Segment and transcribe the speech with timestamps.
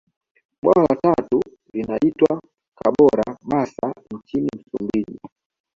[0.61, 1.39] Bwawa la tatu
[1.73, 2.41] linaitwa
[2.79, 5.19] Kabora basa nchini Msumbiji